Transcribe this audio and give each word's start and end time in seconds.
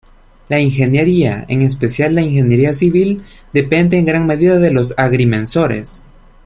La 0.49 0.59
ingeniería, 0.59 1.45
en 1.47 1.61
especial 1.61 2.15
la 2.15 2.21
ingeniería 2.23 2.73
civil, 2.73 3.21
depende 3.53 3.99
en 3.99 4.05
gran 4.05 4.25
medida 4.25 4.57
de 4.57 4.71
los 4.71 4.97
agrimensores. 4.97 6.07